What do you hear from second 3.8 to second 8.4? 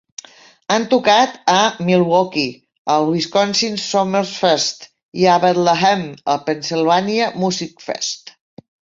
Summerfest i a Bethlehem, al Pennsilvània Musikfest.